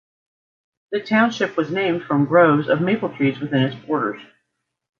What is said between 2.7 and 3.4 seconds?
maple trees